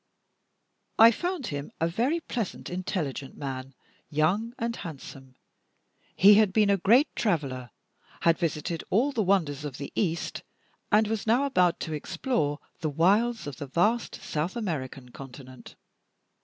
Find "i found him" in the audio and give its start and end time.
0.97-1.71